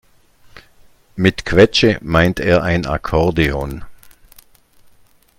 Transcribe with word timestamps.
Mit 1.15 1.45
Quetsche 1.45 1.99
meint 2.01 2.39
er 2.39 2.63
ein 2.63 2.87
Akkordeon. 2.87 3.85